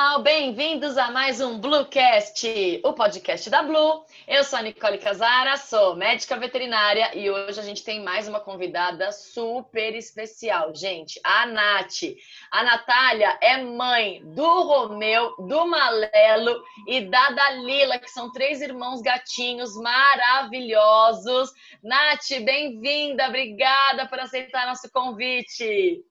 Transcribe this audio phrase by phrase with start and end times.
[0.00, 0.22] pessoal!
[0.22, 4.02] Bem-vindos a mais um Bluecast, o podcast da Blue.
[4.26, 8.40] Eu sou a Nicole Casara, sou médica veterinária e hoje a gente tem mais uma
[8.40, 12.16] convidada super especial, gente, a Nath.
[12.50, 19.02] A Natália é mãe do Romeu, do Malelo e da Dalila, que são três irmãos
[19.02, 21.50] gatinhos maravilhosos.
[21.82, 26.02] Nath, bem-vinda, obrigada por aceitar nosso convite.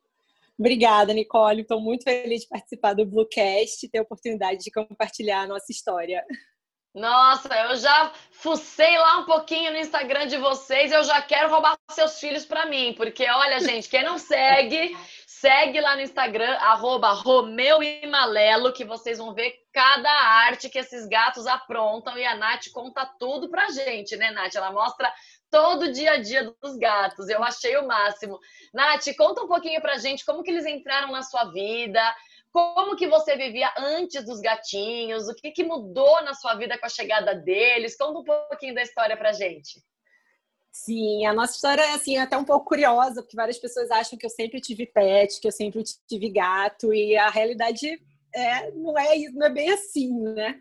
[0.59, 1.62] Obrigada, Nicole.
[1.62, 5.72] Estou muito feliz de participar do Bluecast e ter a oportunidade de compartilhar a nossa
[5.72, 6.22] história.
[6.94, 11.77] Nossa, eu já fucei lá um pouquinho no Instagram de vocês, eu já quero roubar
[11.91, 17.12] seus filhos para mim, porque olha, gente, quem não segue, segue lá no Instagram, arroba
[17.12, 22.36] Romeu e Malelo, que vocês vão ver cada arte que esses gatos aprontam e a
[22.36, 24.56] Nath conta tudo pra gente, né, Nath?
[24.56, 25.14] Ela mostra
[25.50, 27.30] todo o dia a dia dos gatos.
[27.30, 28.39] Eu achei o máximo.
[28.73, 32.02] Nath, conta um pouquinho pra gente como que eles entraram na sua vida,
[32.52, 36.86] como que você vivia antes dos gatinhos, o que, que mudou na sua vida com
[36.86, 37.97] a chegada deles.
[37.97, 39.83] Conta um pouquinho da história pra gente.
[40.72, 44.25] Sim, a nossa história é assim, até um pouco curiosa, porque várias pessoas acham que
[44.25, 48.00] eu sempre tive pet, que eu sempre tive gato, e a realidade
[48.34, 50.59] é, não, é, não é bem assim, né?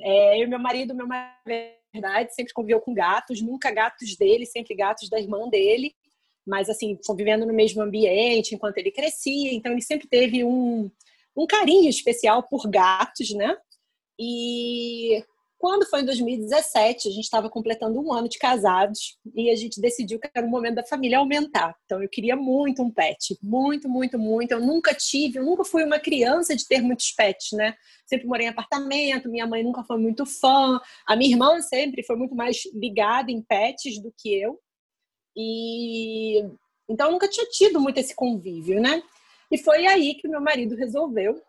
[0.00, 4.46] É, eu e meu marido, meu marido verdade, sempre conviveu com gatos, nunca gatos dele,
[4.46, 5.94] sempre gatos da irmã dele,
[6.46, 10.90] mas assim, convivendo no mesmo ambiente enquanto ele crescia, então ele sempre teve um,
[11.36, 13.56] um carinho especial por gatos, né?
[14.18, 15.22] E
[15.58, 19.80] quando foi em 2017, a gente estava completando um ano de casados e a gente
[19.80, 21.74] decidiu que era o momento da família aumentar.
[21.84, 24.52] Então eu queria muito um pet, muito, muito, muito.
[24.52, 27.74] Eu nunca tive, eu nunca fui uma criança de ter muitos pets, né?
[28.06, 32.14] Sempre morei em apartamento, minha mãe nunca foi muito fã, a minha irmã sempre foi
[32.14, 34.60] muito mais ligada em pets do que eu.
[35.36, 36.38] E
[36.88, 39.02] então eu nunca tinha tido muito esse convívio, né?
[39.50, 41.42] E foi aí que meu marido resolveu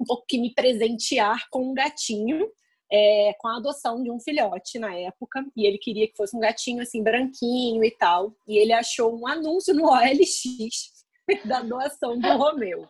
[0.00, 2.50] um pouco que me presentear com um gatinho
[2.90, 6.40] é, com a adoção de um filhote na época, e ele queria que fosse um
[6.40, 8.34] gatinho assim, branquinho e tal.
[8.46, 10.96] E ele achou um anúncio no OLX
[11.44, 12.88] da doação do Romeu.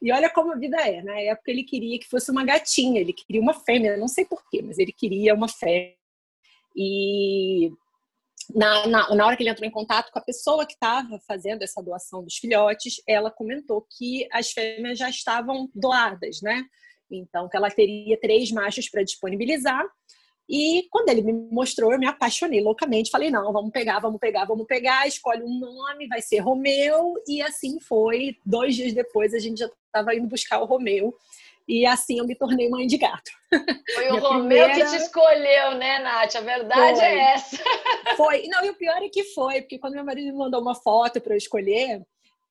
[0.00, 1.02] E olha como a vida é.
[1.02, 4.62] Na época ele queria que fosse uma gatinha, ele queria uma fêmea, não sei porquê,
[4.62, 5.94] mas ele queria uma fêmea.
[6.74, 7.70] E
[8.54, 11.62] na, na, na hora que ele entrou em contato com a pessoa que estava fazendo
[11.62, 16.64] essa doação dos filhotes, ela comentou que as fêmeas já estavam doadas, né?
[17.16, 19.84] Então, que ela teria três machos para disponibilizar.
[20.48, 23.10] E quando ele me mostrou, eu me apaixonei loucamente.
[23.10, 25.06] Falei, não, vamos pegar, vamos pegar, vamos pegar.
[25.06, 27.14] Escolhe um nome, vai ser Romeu.
[27.26, 28.36] E assim foi.
[28.44, 31.14] Dois dias depois, a gente já estava indo buscar o Romeu.
[31.66, 33.30] E assim eu me tornei mãe de gato.
[33.94, 34.74] Foi o Romeu primeira...
[34.74, 36.34] que te escolheu, né, Nath?
[36.36, 37.08] A verdade foi.
[37.08, 37.64] é essa.
[38.16, 38.48] Foi.
[38.48, 41.20] Não, e o pior é que foi, porque quando meu marido me mandou uma foto
[41.20, 42.02] para eu escolher,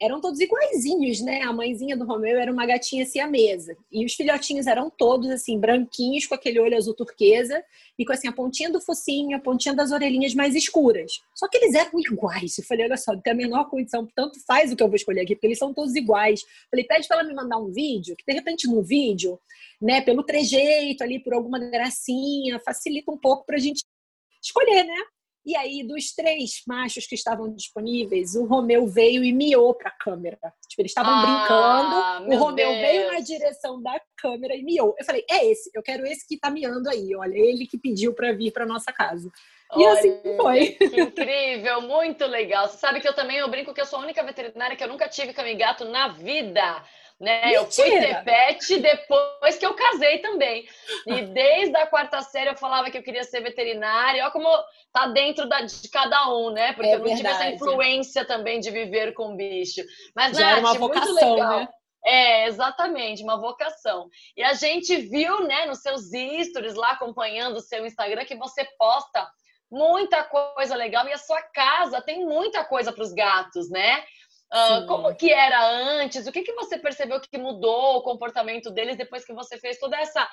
[0.01, 1.43] eram todos iguaizinhos, né?
[1.43, 3.77] A mãezinha do Romeu era uma gatinha siamesa.
[3.91, 7.63] E os filhotinhos eram todos, assim, branquinhos, com aquele olho azul turquesa,
[7.99, 11.21] e com, assim, a pontinha do focinho, a pontinha das orelhinhas mais escuras.
[11.35, 12.57] Só que eles eram iguais.
[12.57, 15.21] Eu falei, olha só, tem a menor condição, tanto faz o que eu vou escolher
[15.21, 16.41] aqui, porque eles são todos iguais.
[16.71, 19.39] Falei, pede pra ela me mandar um vídeo, que de repente no vídeo,
[19.79, 23.83] né, pelo trejeito ali, por alguma gracinha, facilita um pouco pra gente
[24.41, 24.95] escolher, né?
[25.43, 29.97] E aí, dos três machos que estavam disponíveis, o Romeu veio e miou para a
[29.97, 30.37] câmera.
[30.67, 32.79] Tipo, eles estavam ah, brincando, o Romeu Deus.
[32.79, 34.95] veio na direção da câmera e miou.
[34.99, 38.13] Eu falei, é esse, eu quero esse que tá miando aí, olha, ele que pediu
[38.13, 39.31] para vir para nossa casa.
[39.75, 40.77] E Olha, assim foi.
[40.93, 42.67] Incrível, muito legal.
[42.67, 44.87] Você sabe que eu também eu brinco que eu sou a única veterinária que eu
[44.87, 46.83] nunca tive cão e gato na vida.
[47.21, 47.55] Né?
[47.55, 50.67] Eu fui ter pet depois que eu casei também.
[51.05, 54.23] E desde a quarta série eu falava que eu queria ser veterinária.
[54.23, 54.49] Olha como
[54.91, 56.73] tá dentro da, de cada um, né?
[56.73, 57.21] Porque é eu não verdade.
[57.21, 59.83] tive essa influência também de viver com bicho.
[60.15, 61.59] Mas, Já Nath, muito vocação, legal.
[61.59, 61.67] Né?
[62.03, 64.09] É, exatamente, uma vocação.
[64.35, 66.05] E a gente viu, né, nos seus
[66.47, 69.29] stories lá, acompanhando o seu Instagram, que você posta
[69.69, 74.03] muita coisa legal e a sua casa tem muita coisa para os gatos, né?
[74.53, 75.65] Uh, como que era
[76.01, 76.27] antes?
[76.27, 79.97] O que, que você percebeu que mudou o comportamento deles depois que você fez toda
[79.97, 80.29] essa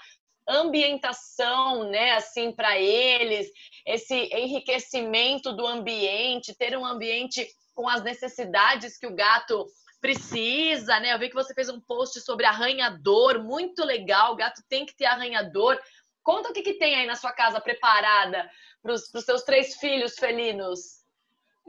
[0.48, 3.48] ambientação, né, assim, para eles,
[3.86, 9.66] esse enriquecimento do ambiente, ter um ambiente com as necessidades que o gato
[10.00, 11.12] precisa, né?
[11.12, 14.32] Eu vi que você fez um post sobre arranhador, muito legal.
[14.32, 15.78] O gato tem que ter arranhador.
[16.22, 18.48] Conta o que, que tem aí na sua casa preparada
[18.82, 20.97] para os seus três filhos felinos.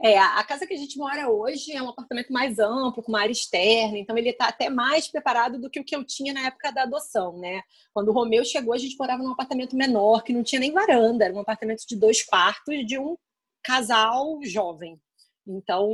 [0.02, 3.20] É, a casa que a gente mora hoje é um apartamento mais amplo, com uma
[3.20, 6.46] área externa, então ele está até mais preparado do que o que eu tinha na
[6.46, 7.62] época da adoção, né?
[7.92, 11.26] Quando o Romeu chegou, a gente morava num apartamento menor, que não tinha nem varanda,
[11.26, 13.14] era um apartamento de dois quartos de um
[13.62, 14.98] casal jovem.
[15.46, 15.92] Então,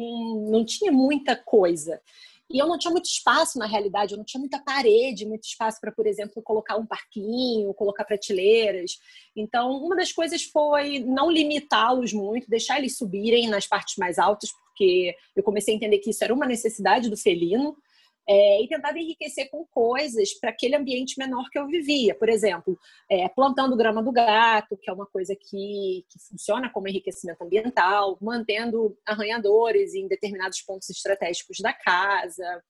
[0.51, 2.01] não tinha muita coisa.
[2.51, 5.81] E eu não tinha muito espaço na realidade, eu não tinha muita parede, muito espaço
[5.81, 8.99] para, por exemplo, colocar um parquinho, colocar prateleiras.
[9.35, 14.51] Então, uma das coisas foi não limitá-los muito, deixar eles subirem nas partes mais altas,
[14.53, 17.77] porque eu comecei a entender que isso era uma necessidade do felino
[18.29, 22.15] é, e tentava enriquecer com coisas para aquele ambiente menor que eu vivia.
[22.15, 22.79] Por exemplo,
[23.11, 28.19] é, plantando grama do gato, que é uma coisa que, que funciona como enriquecimento ambiental,
[28.21, 32.63] mantendo arranhadores em determinados pontos estratégicos da casa.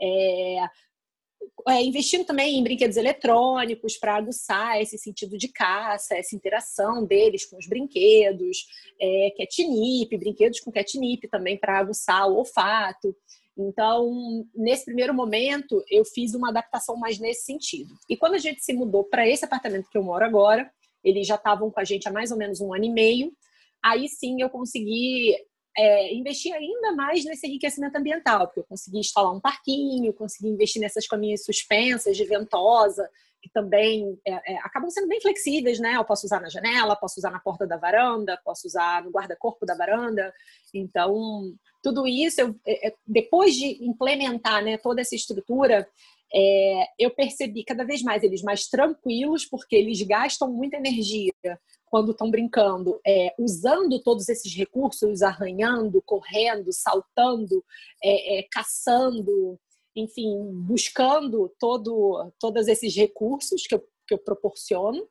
[0.00, 0.68] É,
[1.68, 7.44] é, investindo também em brinquedos eletrônicos para aguçar esse sentido de caça, essa interação deles
[7.44, 8.66] com os brinquedos,
[9.00, 13.14] é, catnip, brinquedos com catnip também para aguçar o olfato.
[13.60, 17.94] Então, nesse primeiro momento, eu fiz uma adaptação mais nesse sentido.
[18.08, 20.70] E quando a gente se mudou para esse apartamento que eu moro agora,
[21.04, 23.32] eles já estavam com a gente há mais ou menos um ano e meio.
[23.82, 25.36] Aí sim eu consegui
[25.76, 30.80] é, investir ainda mais nesse enriquecimento ambiental, porque eu consegui instalar um parquinho, consegui investir
[30.80, 33.08] nessas caminhas suspensas de ventosa,
[33.40, 35.96] que também é, é, acabam sendo bem flexíveis, né?
[35.96, 39.64] Eu posso usar na janela, posso usar na porta da varanda, posso usar no guarda-corpo
[39.64, 40.32] da varanda.
[40.74, 45.88] Então, tudo isso, eu, é, é, depois de implementar né, toda essa estrutura,
[46.32, 51.32] é, eu percebi cada vez mais eles mais tranquilos, porque eles gastam muita energia
[51.86, 57.64] quando estão brincando, é, usando todos esses recursos, arranhando, correndo, saltando,
[58.02, 59.58] é, é, caçando,
[59.94, 65.06] enfim, buscando todo, todos esses recursos que eu, que eu proporciono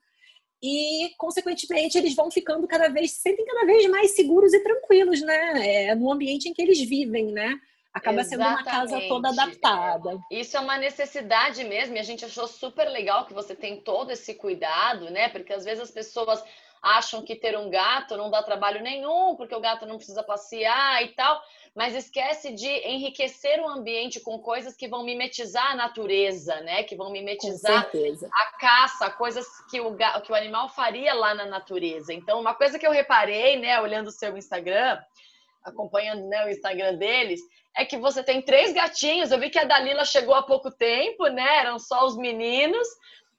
[0.62, 5.22] e, consequentemente, eles vão ficando cada vez, se sentem cada vez mais seguros e tranquilos,
[5.22, 5.86] né?
[5.86, 7.58] É, no ambiente em que eles vivem, né?
[7.94, 8.30] Acaba Exatamente.
[8.30, 10.20] sendo uma casa toda adaptada.
[10.30, 14.12] Isso é uma necessidade mesmo, e a gente achou super legal que você tem todo
[14.12, 15.30] esse cuidado, né?
[15.30, 16.44] Porque às vezes as pessoas
[16.82, 21.04] acham que ter um gato não dá trabalho nenhum, porque o gato não precisa passear
[21.04, 21.42] e tal
[21.76, 26.84] mas esquece de enriquecer o ambiente com coisas que vão mimetizar a natureza, né?
[26.84, 27.90] Que vão mimetizar
[28.34, 32.14] a caça, coisas que o, que o animal faria lá na natureza.
[32.14, 35.00] Então, uma coisa que eu reparei, né, olhando o seu Instagram,
[35.64, 37.40] acompanhando né, o Instagram deles,
[37.76, 39.32] é que você tem três gatinhos.
[39.32, 41.60] Eu vi que a Dalila chegou há pouco tempo, né?
[41.60, 42.88] Eram só os meninos.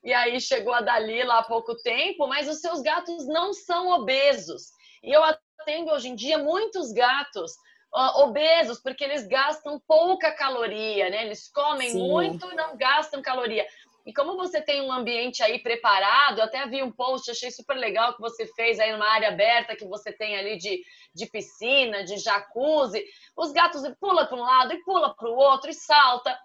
[0.03, 4.71] E aí chegou a Dalila há pouco tempo, mas os seus gatos não são obesos.
[5.03, 7.51] E eu atendo hoje em dia muitos gatos
[7.93, 11.25] uh, obesos, porque eles gastam pouca caloria, né?
[11.25, 12.07] Eles comem Sim.
[12.07, 13.65] muito e não gastam caloria.
[14.05, 17.75] E como você tem um ambiente aí preparado, eu até vi um post, achei super
[17.75, 20.81] legal que você fez aí numa área aberta que você tem ali de,
[21.13, 23.03] de piscina, de jacuzzi.
[23.37, 26.35] Os gatos pula para um lado e pula para o outro e salta.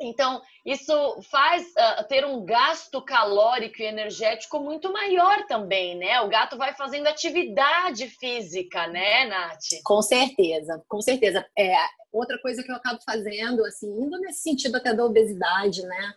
[0.00, 6.20] Então, isso faz uh, ter um gasto calórico e energético muito maior também, né?
[6.20, 9.82] O gato vai fazendo atividade física, né, Nath?
[9.84, 11.46] Com certeza, com certeza.
[11.56, 11.74] É,
[12.12, 16.14] outra coisa que eu acabo fazendo, assim, indo nesse sentido até da obesidade, né?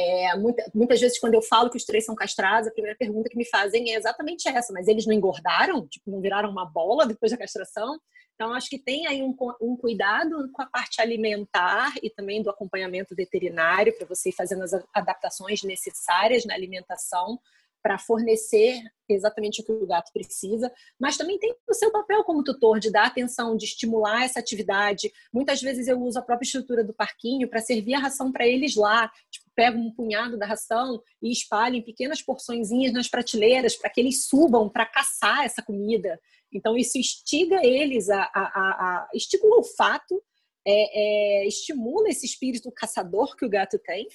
[0.00, 3.28] É, muita, muitas vezes, quando eu falo que os três são castrados, a primeira pergunta
[3.28, 5.88] que me fazem é exatamente essa: mas eles não engordaram?
[5.88, 7.98] Tipo, não viraram uma bola depois da castração?
[8.36, 12.48] Então, acho que tem aí um, um, cuidado com a parte alimentar e também do
[12.48, 17.40] acompanhamento veterinário, para você ir fazendo as adaptações necessárias na alimentação
[17.82, 22.44] para fornecer exatamente o que o gato precisa, mas também tem o seu papel como
[22.44, 25.10] tutor de dar atenção, de estimular essa atividade.
[25.32, 28.76] Muitas vezes eu uso a própria estrutura do parquinho para servir a ração para eles
[28.76, 29.10] lá.
[29.30, 34.00] Tipo, pego um punhado da ração e espalho em pequenas porçõezinhas nas prateleiras para que
[34.00, 36.20] eles subam para caçar essa comida.
[36.52, 40.22] Então, isso instiga eles a, a, a, a estimula o olfato,
[40.66, 44.06] é, é, estimula esse espírito caçador que o gato tem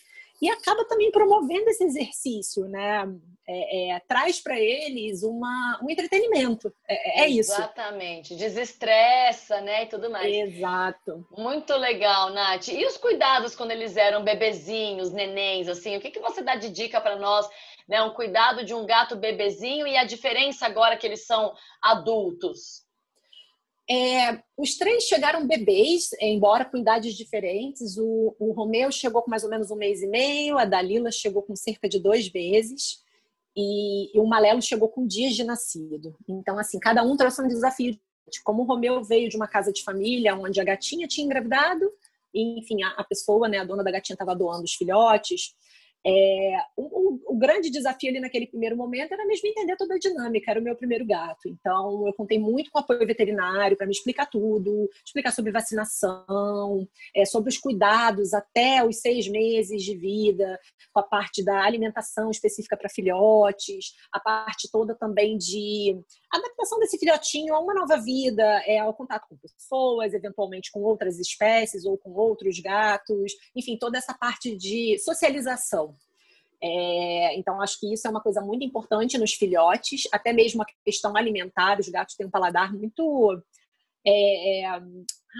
[0.43, 3.05] e acaba também promovendo esse exercício, né?
[3.47, 6.73] É, é, traz para eles uma, um entretenimento.
[6.85, 7.53] É, é, é isso.
[7.53, 8.35] Exatamente.
[8.35, 9.83] Desestressa, né?
[9.83, 10.33] E tudo mais.
[10.33, 11.25] Exato.
[11.37, 12.67] Muito legal, Nath.
[12.67, 15.95] E os cuidados quando eles eram bebezinhos, nenéns, assim?
[15.95, 17.49] O que, que você dá de dica para nós
[17.87, 18.01] né?
[18.01, 22.82] Um cuidado de um gato bebezinho e a diferença agora que eles são adultos.
[23.89, 27.97] É, os três chegaram bebês, embora com idades diferentes.
[27.97, 31.41] O, o Romeu chegou com mais ou menos um mês e meio, a Dalila chegou
[31.41, 33.03] com cerca de dois meses
[33.55, 36.15] e, e o Malelo chegou com dias de nascido.
[36.27, 37.99] Então, assim, cada um trouxe um desafio.
[38.43, 41.91] Como o Romeu veio de uma casa de família onde a gatinha tinha engravidado,
[42.33, 45.53] e, enfim, a, a pessoa, né, a dona da gatinha estava doando os filhotes,
[46.05, 50.51] É, o, o, grande desafio ali naquele primeiro momento era mesmo entender toda a dinâmica,
[50.51, 51.47] era o meu primeiro gato.
[51.47, 57.23] Então, eu contei muito com apoio veterinário para me explicar tudo, explicar sobre vacinação, é,
[57.23, 60.59] sobre os cuidados até os seis meses de vida,
[60.91, 65.97] com a parte da alimentação específica para filhotes, a parte toda também de
[66.29, 71.17] adaptação desse filhotinho a uma nova vida, é, ao contato com pessoas, eventualmente com outras
[71.17, 75.92] espécies ou com outros gatos, enfim, toda essa parte de socialização.
[76.65, 80.65] É, então, acho que isso é uma coisa muito importante nos filhotes, até mesmo a
[80.85, 81.77] questão alimentar.
[81.77, 83.43] Os gatos têm um paladar muito
[84.07, 84.81] é, é,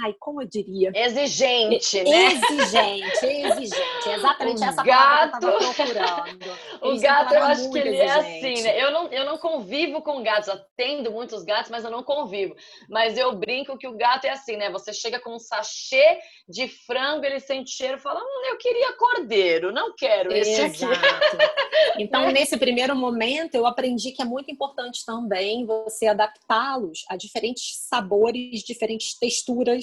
[0.04, 0.92] ai, como eu diria?
[0.94, 2.34] Exigente, né?
[2.34, 4.10] Exigente, exigente.
[4.10, 5.32] Exatamente o essa gato...
[5.32, 6.60] palavra que eu procurando.
[6.82, 8.10] o gato, eu acho que ele exigente.
[8.10, 8.84] é assim, né?
[8.84, 12.56] Eu não, eu não convivo com gatos, atendo muitos gatos, mas eu não convivo.
[12.90, 14.70] Mas eu brinco que o gato é assim, né?
[14.72, 18.94] Você chega com um sachê de frango, ele sente cheiro e fala, hum, eu queria
[18.94, 20.94] cordeiro, não quero esse Exato.
[20.94, 21.64] aqui.
[21.98, 27.78] Então, nesse primeiro momento, eu aprendi que é muito importante também você adaptá-los a diferentes
[27.88, 29.83] sabores, diferentes texturas,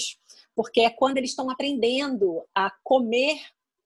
[0.60, 3.40] porque é quando eles estão aprendendo a comer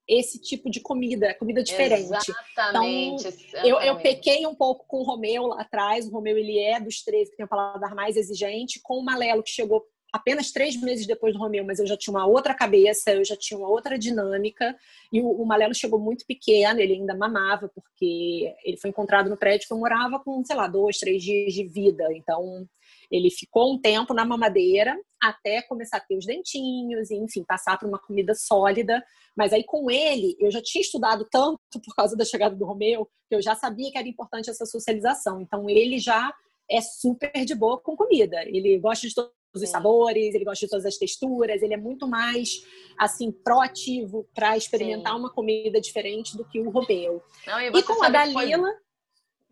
[0.05, 2.03] esse tipo de comida, comida diferente.
[2.03, 3.29] Exatamente.
[3.47, 6.05] Então, Eu, eu pequei um pouco com o Romeu lá atrás.
[6.05, 8.81] O Romeu, ele é dos três que tem o paladar mais exigente.
[8.83, 12.13] Com o Malelo, que chegou apenas três meses depois do Romeu, mas eu já tinha
[12.13, 14.75] uma outra cabeça, eu já tinha uma outra dinâmica.
[15.13, 19.37] E o, o Malelo chegou muito pequeno, ele ainda mamava, porque ele foi encontrado no
[19.37, 22.05] prédio que eu morava com, sei lá, dois, três dias de vida.
[22.11, 22.67] Então,
[23.11, 27.77] ele ficou um tempo na mamadeira até começar a ter os dentinhos, e, enfim, passar
[27.77, 29.03] para uma comida sólida.
[29.35, 33.07] Mas aí com ele, eu já tinha estudado tanto por causa da chegada do Romeu,
[33.27, 35.41] que eu já sabia que era importante essa socialização.
[35.41, 36.31] Então ele já
[36.69, 38.37] é super de boa com comida.
[38.45, 42.07] Ele gosta de todos os sabores, ele gosta de todas as texturas, ele é muito
[42.07, 42.49] mais
[42.97, 45.19] assim proativo para experimentar Sim.
[45.19, 47.23] uma comida diferente do que o Romeu.
[47.47, 48.69] Não, e, e, com a Dalila.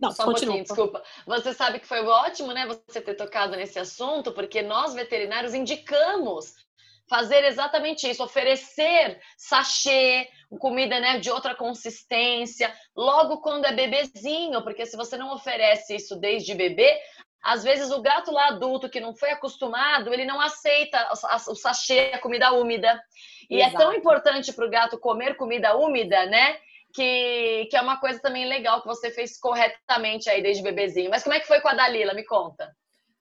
[0.04, 0.62] Não, Só um continua.
[0.62, 1.02] desculpa.
[1.26, 6.54] Você sabe que foi ótimo, né, você ter tocado nesse assunto, porque nós veterinários indicamos
[7.08, 10.28] fazer exatamente isso, oferecer sachê,
[10.60, 16.16] comida né, de outra consistência, logo quando é bebezinho, porque se você não oferece isso
[16.16, 17.00] desde bebê,
[17.42, 21.10] às vezes o gato lá adulto que não foi acostumado, ele não aceita
[21.48, 23.02] o sachê, a comida úmida.
[23.50, 23.76] E Exato.
[23.76, 26.58] é tão importante para o gato comer comida úmida, né?
[26.94, 31.10] Que, que é uma coisa também legal que você fez corretamente aí desde bebezinho.
[31.10, 32.14] Mas como é que foi com a Dalila?
[32.14, 32.72] Me conta.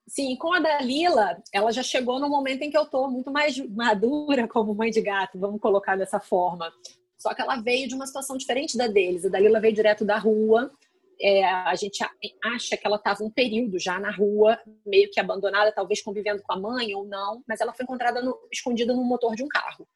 [0.07, 3.57] Sim, com a Dalila, ela já chegou no momento em que eu tô muito mais
[3.71, 6.71] madura como mãe de gato, vamos colocar dessa forma.
[7.17, 9.25] Só que ela veio de uma situação diferente da deles.
[9.25, 10.71] A Dalila veio direto da rua.
[11.21, 12.05] É, a gente
[12.45, 16.53] acha que ela estava um período já na rua, meio que abandonada, talvez convivendo com
[16.53, 19.87] a mãe ou não, mas ela foi encontrada no, escondida no motor de um carro.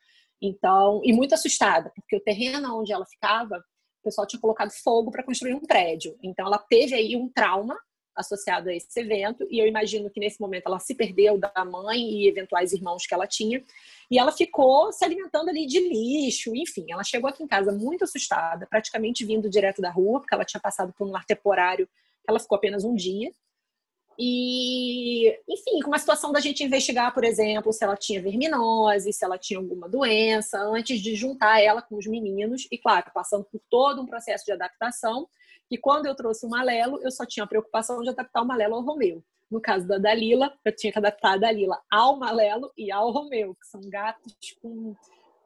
[0.40, 5.11] Então, e muito assustada, porque o terreno onde ela ficava, o pessoal tinha colocado fogo
[5.11, 6.16] para construir um prédio.
[6.23, 7.76] Então, ela teve aí um trauma
[8.16, 12.00] associado a esse evento, e eu imagino que nesse momento ela se perdeu da mãe
[12.00, 13.62] e eventuais irmãos que ela tinha,
[14.11, 18.05] e ela ficou se alimentando ali de lixo, enfim, ela chegou aqui em casa muito
[18.05, 21.87] assustada, praticamente vindo direto da rua, porque ela tinha passado por um lar temporário,
[22.26, 23.31] ela ficou apenas um dia,
[24.18, 29.25] e, enfim, com uma situação da gente investigar, por exemplo, se ela tinha verminose, se
[29.25, 33.61] ela tinha alguma doença, antes de juntar ela com os meninos, e claro, passando por
[33.70, 35.28] todo um processo de adaptação,
[35.68, 38.76] que quando eu trouxe o Malelo, eu só tinha a preocupação de adaptar o Malelo
[38.76, 39.23] ao Romeu.
[39.50, 43.54] No caso da Dalila, eu tinha que adaptar a Dalila ao Malelo e ao Romeu,
[43.54, 44.94] que são gatos com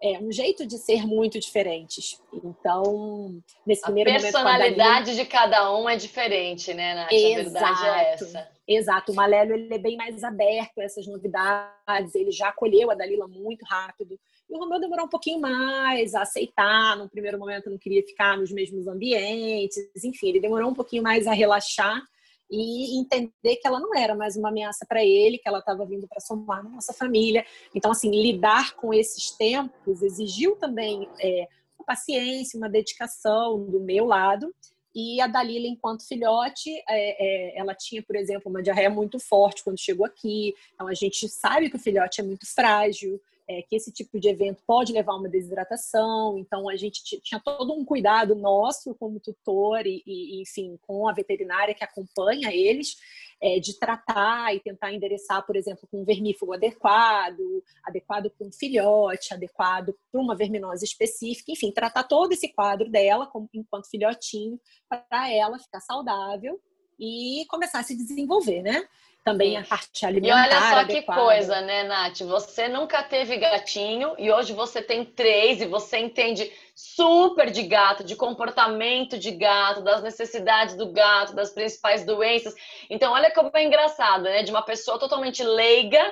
[0.02, 2.20] é, um jeito de ser muito diferentes.
[2.32, 4.28] Então, nesse primeiro momento.
[4.28, 7.12] A personalidade de cada um é diferente, né, Nath?
[7.12, 8.48] Exato, a verdade é essa.
[8.66, 9.12] Exato.
[9.12, 13.28] O Malelo ele é bem mais aberto a essas novidades, ele já acolheu a Dalila
[13.28, 14.18] muito rápido.
[14.48, 16.96] E o Romeu demorou um pouquinho mais a aceitar.
[16.96, 19.76] No primeiro momento, não queria ficar nos mesmos ambientes.
[20.04, 22.02] Enfim, ele demorou um pouquinho mais a relaxar
[22.50, 26.08] e entender que ela não era mais uma ameaça para ele, que ela estava vindo
[26.08, 27.44] para somar na nossa família.
[27.74, 31.46] Então, assim, lidar com esses tempos exigiu também é,
[31.78, 34.52] uma paciência, uma dedicação do meu lado.
[34.92, 39.62] E a Dalila, enquanto filhote, é, é, ela tinha, por exemplo, uma diarreia muito forte
[39.62, 40.52] quando chegou aqui.
[40.74, 44.28] Então, a gente sabe que o filhote é muito frágil é, que esse tipo de
[44.28, 46.38] evento pode levar a uma desidratação.
[46.38, 51.12] Então, a gente tinha todo um cuidado nosso como tutor e, e enfim, com a
[51.12, 52.94] veterinária que acompanha eles,
[53.42, 57.40] é, de tratar e tentar endereçar, por exemplo, com um vermífugo adequado,
[57.84, 63.26] adequado para um filhote, adequado para uma verminose específica, enfim, tratar todo esse quadro dela
[63.26, 66.60] como, enquanto filhotinho para ela ficar saudável
[67.00, 68.86] e começar a se desenvolver, né?
[69.24, 70.36] Também a parte alimentar.
[70.36, 71.20] E olha só adequada.
[71.20, 72.20] que coisa, né, Nath?
[72.20, 78.02] Você nunca teve gatinho e hoje você tem três e você entende super de gato,
[78.02, 82.54] de comportamento de gato, das necessidades do gato, das principais doenças.
[82.88, 84.42] Então, olha como é engraçado, né?
[84.42, 86.02] De uma pessoa totalmente leiga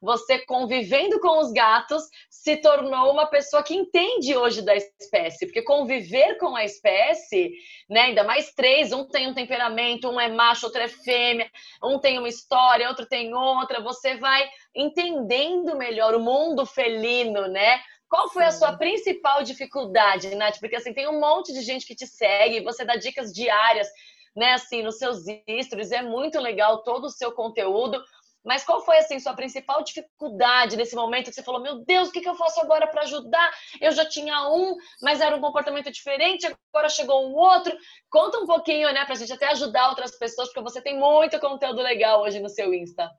[0.00, 5.62] você convivendo com os gatos se tornou uma pessoa que entende hoje da espécie, porque
[5.62, 7.52] conviver com a espécie,
[7.88, 11.50] né, ainda mais três, um tem um temperamento, um é macho, outro é fêmea,
[11.82, 17.80] um tem uma história, outro tem outra, você vai entendendo melhor o mundo felino, né?
[18.08, 20.60] Qual foi a sua principal dificuldade, Nath?
[20.60, 23.88] Porque assim, tem um monte de gente que te segue, você dá dicas diárias,
[24.36, 25.24] né, assim, nos seus
[25.62, 28.00] stories, é muito legal todo o seu conteúdo.
[28.46, 32.12] Mas qual foi assim sua principal dificuldade nesse momento que você falou: "Meu Deus, o
[32.12, 33.50] que, eu faço agora para ajudar?
[33.80, 37.76] Eu já tinha um, mas era um comportamento diferente, agora chegou um outro".
[38.08, 41.82] Conta um pouquinho, né, pra gente até ajudar outras pessoas, porque você tem muito conteúdo
[41.82, 43.10] legal hoje no seu Insta.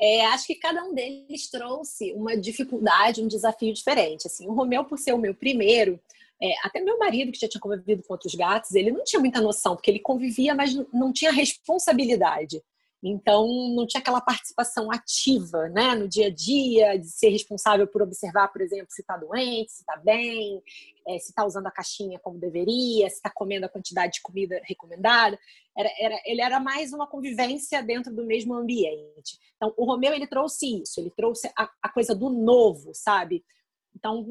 [0.00, 4.28] É, acho que cada um deles trouxe uma dificuldade, um desafio diferente.
[4.28, 6.00] Assim, o Romeu, por ser o meu primeiro,
[6.40, 9.40] é, até meu marido, que já tinha convivido com outros gatos, ele não tinha muita
[9.40, 12.62] noção, porque ele convivia, mas não tinha responsabilidade.
[13.02, 18.00] Então, não tinha aquela participação ativa né, no dia a dia, de ser responsável por
[18.00, 20.62] observar, por exemplo, se está doente, se está bem,
[21.08, 24.60] é, se está usando a caixinha como deveria, se está comendo a quantidade de comida
[24.64, 25.36] recomendada.
[25.76, 29.36] Era, era, ele era mais uma convivência dentro do mesmo ambiente.
[29.56, 33.44] Então, o Romeu ele trouxe isso, ele trouxe a, a coisa do novo, sabe?
[34.02, 34.26] Então,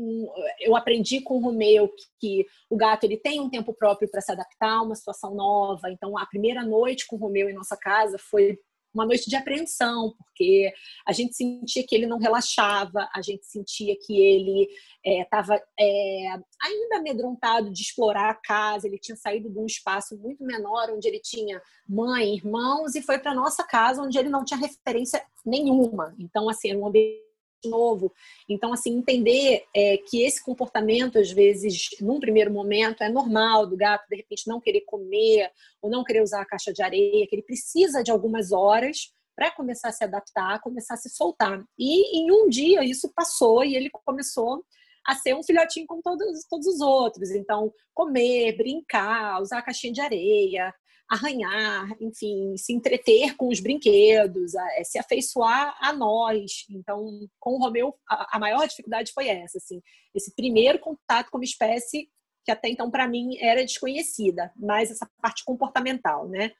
[0.59, 4.29] eu aprendi com o Romeu que, o gato ele tem um tempo próprio para se
[4.29, 5.89] adaptar a uma situação nova.
[5.89, 8.59] Então, a primeira noite com o Romeu em nossa casa foi
[8.93, 10.73] uma noite de apreensão, porque
[11.07, 14.67] a gente sentia que ele não relaxava, a gente sentia que ele
[15.05, 20.17] estava é, é, ainda amedrontado de explorar a casa, ele tinha saído de um espaço
[20.17, 24.43] muito menor, onde ele tinha mãe, irmãos, e foi para nossa casa, onde ele não
[24.43, 26.13] tinha referência nenhuma.
[26.19, 27.30] Então, assim, era um ambiente
[27.67, 28.11] novo.
[28.47, 33.77] Então, assim, entender é, que esse comportamento, às vezes, num primeiro momento, é normal do
[33.77, 35.49] gato, de repente, não querer comer
[35.81, 39.51] ou não querer usar a caixa de areia, que ele precisa de algumas horas para
[39.51, 41.63] começar a se adaptar, começar a se soltar.
[41.77, 44.63] E em um dia isso passou e ele começou
[45.05, 47.31] a ser um filhotinho como todos, todos os outros.
[47.31, 50.73] Então, comer, brincar, usar a caixinha de areia,
[51.11, 56.65] arranhar, enfim, se entreter com os brinquedos, a, é, se afeiçoar a nós.
[56.69, 59.81] Então, com o Romeu, a, a maior dificuldade foi essa, assim,
[60.15, 62.09] esse primeiro contato com uma espécie
[62.45, 66.53] que até então para mim era desconhecida, mais essa parte comportamental, né?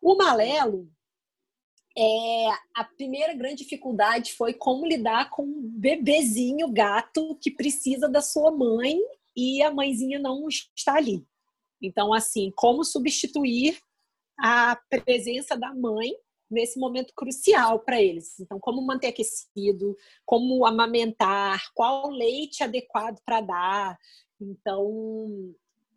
[0.00, 0.86] O Malelo,
[1.96, 8.20] é, a primeira grande dificuldade foi como lidar com um bebezinho gato que precisa da
[8.20, 8.98] sua mãe
[9.34, 11.26] e a mãezinha não está ali.
[11.82, 13.78] Então, assim, como substituir
[14.38, 16.12] a presença da mãe
[16.50, 18.40] nesse momento crucial para eles.
[18.40, 23.98] Então, como manter aquecido, como amamentar, qual leite adequado para dar.
[24.40, 25.54] Então,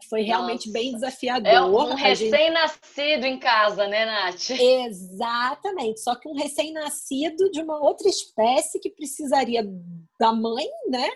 [0.09, 0.79] foi realmente Nossa.
[0.79, 1.49] bem desafiador.
[1.49, 3.27] É um recém-nascido gente...
[3.27, 4.49] em casa, né, Nath?
[4.51, 6.01] Exatamente.
[6.01, 9.63] Só que um recém-nascido de uma outra espécie que precisaria
[10.19, 11.09] da mãe, né?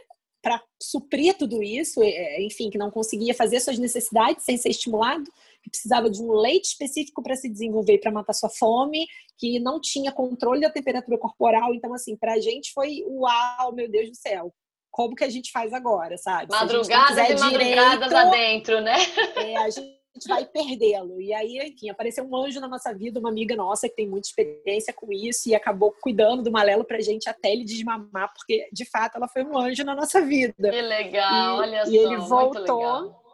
[0.47, 5.25] Para suprir tudo isso, é, enfim, que não conseguia fazer suas necessidades sem ser estimulado,
[5.61, 9.05] que precisava de um leite específico para se desenvolver para matar sua fome,
[9.37, 11.73] que não tinha controle da temperatura corporal.
[11.73, 14.53] Então, assim, para a gente foi uau, meu Deus do céu.
[14.89, 16.49] Como que a gente faz agora, sabe?
[16.49, 18.95] Madrugadas e madrugadas adentro, né?
[19.35, 21.21] É, a gente gente vai perdê-lo.
[21.21, 24.27] E aí, enfim, apareceu um anjo na nossa vida, uma amiga nossa que tem muita
[24.27, 28.85] experiência com isso e acabou cuidando do Malelo pra gente até ele desmamar, porque de
[28.85, 30.69] fato ela foi um anjo na nossa vida.
[30.69, 31.91] Que legal, e, olha e só.
[31.91, 33.26] E ele voltou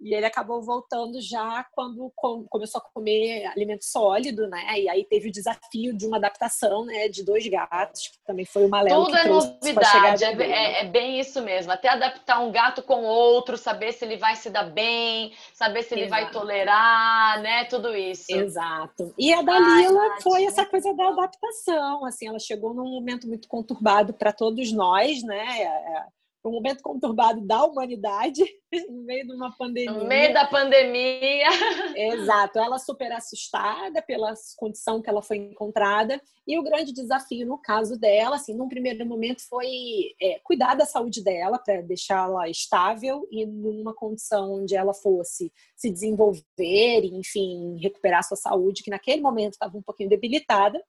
[0.00, 2.10] e ele acabou voltando já quando
[2.48, 4.80] começou a comer alimento sólido, né?
[4.80, 7.08] E aí teve o desafio de uma adaptação, né?
[7.08, 11.20] De dois gatos, que também foi uma Léo Tudo é novidade, é, é, é, bem
[11.20, 11.70] isso mesmo.
[11.70, 15.94] Até adaptar um gato com outro, saber se ele vai se dar bem, saber se
[15.94, 16.22] ele Exato.
[16.22, 17.64] vai tolerar, né?
[17.66, 18.32] Tudo isso.
[18.32, 19.12] Exato.
[19.18, 23.46] E a Dalila Ai, foi essa coisa da adaptação, assim, ela chegou num momento muito
[23.48, 26.10] conturbado para todos nós, né?
[26.44, 28.42] Um momento conturbado da humanidade,
[28.88, 29.92] no meio de uma pandemia.
[29.92, 31.48] No meio da pandemia.
[31.94, 32.58] Exato.
[32.58, 36.20] Ela super assustada pela condição que ela foi encontrada.
[36.46, 40.86] E o grande desafio, no caso dela, assim, num primeiro momento, foi é, cuidar da
[40.86, 48.24] saúde dela para deixá-la estável e numa condição onde ela fosse se desenvolver, enfim, recuperar
[48.24, 50.82] sua saúde, que naquele momento estava um pouquinho debilitada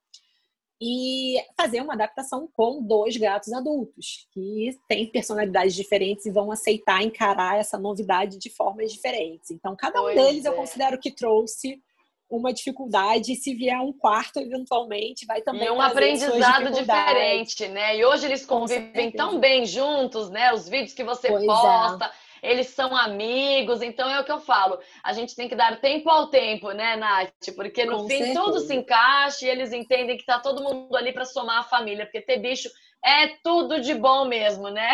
[0.82, 7.04] e fazer uma adaptação com dois gatos adultos, que têm personalidades diferentes e vão aceitar
[7.04, 9.52] encarar essa novidade de formas diferentes.
[9.52, 10.48] Então, cada um pois deles é.
[10.50, 11.80] eu considero que trouxe
[12.28, 15.68] uma dificuldade, e se vier um quarto, eventualmente, vai também.
[15.68, 17.98] E um aprendizado diferente, né?
[17.98, 20.54] E hoje eles convivem tão bem juntos, né?
[20.54, 21.46] Os vídeos que você pois é.
[21.46, 22.06] posta.
[22.06, 24.80] É eles são amigos, então é o que eu falo.
[25.04, 27.32] A gente tem que dar tempo ao tempo, né, Nath?
[27.56, 28.42] Porque no Com fim certeza.
[28.42, 32.06] tudo se encaixa e eles entendem que tá todo mundo ali para somar a família,
[32.06, 32.70] porque ter bicho
[33.04, 34.90] é tudo de bom mesmo, né?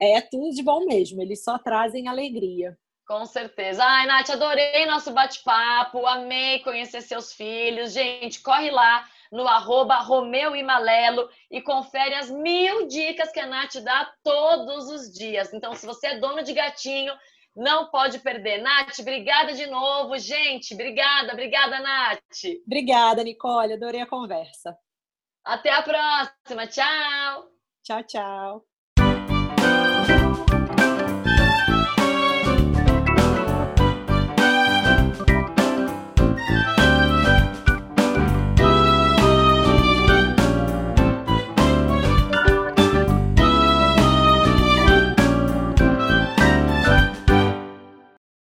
[0.00, 2.76] É tudo de bom mesmo, eles só trazem alegria.
[3.06, 3.84] Com certeza.
[3.84, 7.92] Ai, Nath, adorei nosso bate-papo, amei conhecer seus filhos.
[7.92, 13.46] Gente, corre lá no arroba Romeu e Malelo e confere as mil dicas que a
[13.46, 15.52] Nath dá todos os dias.
[15.54, 17.14] Então, se você é dono de gatinho,
[17.56, 18.62] não pode perder.
[18.62, 20.18] Nath, obrigada de novo.
[20.18, 22.20] Gente, obrigada, obrigada, Nath.
[22.66, 23.72] Obrigada, Nicole.
[23.72, 24.76] Adorei a conversa.
[25.42, 26.66] Até a próxima.
[26.66, 27.50] Tchau.
[27.82, 28.71] Tchau, tchau.